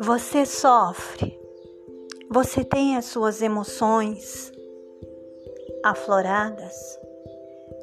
[0.00, 1.38] Você sofre,
[2.30, 4.50] você tem as suas emoções
[5.84, 6.98] afloradas,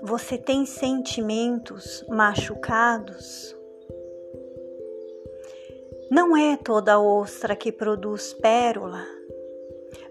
[0.01, 3.55] você tem sentimentos machucados.
[6.09, 9.05] Não é toda ostra que produz pérola.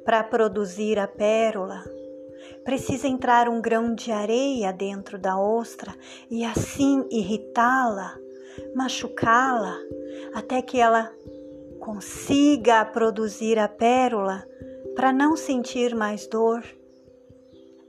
[0.04, 1.82] Para produzir a pérola,
[2.64, 5.94] precisa entrar um grão de areia dentro da ostra
[6.30, 8.18] e assim irritá-la,
[8.74, 9.76] machucá-la,
[10.34, 11.12] até que ela
[11.80, 14.44] consiga produzir a pérola
[14.94, 16.64] para não sentir mais dor.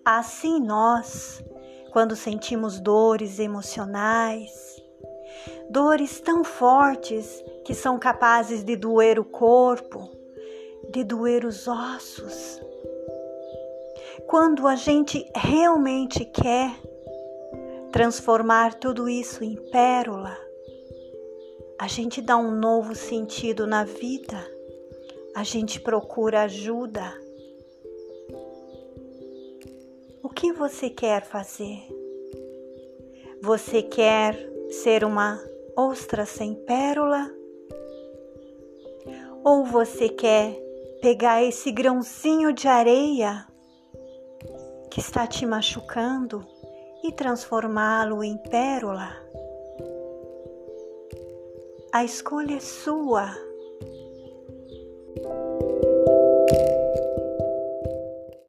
[0.04, 1.44] Assim nós,
[1.92, 4.52] quando sentimos dores emocionais,
[5.70, 10.10] dores tão fortes que são capazes de doer o corpo,
[10.92, 12.62] de doer os ossos.
[14.24, 16.72] Quando a gente realmente quer
[17.92, 20.36] transformar tudo isso em pérola,
[21.80, 24.38] a gente dá um novo sentido na vida,
[25.36, 27.04] a gente procura ajuda.
[30.24, 31.84] O que você quer fazer?
[33.42, 34.36] Você quer
[34.72, 35.40] ser uma
[35.76, 37.30] ostra sem pérola?
[39.44, 40.58] Ou você quer
[41.02, 43.46] pegar esse grãozinho de areia
[44.96, 46.48] que está te machucando
[47.04, 49.10] e transformá-lo em pérola?
[51.92, 53.30] A escolha é sua.